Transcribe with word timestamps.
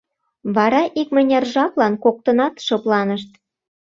Вара 0.55 0.81
икмыняр 1.01 1.45
жаплан 1.53 1.93
коктынат 2.03 2.53
шыпланышт. 2.65 3.31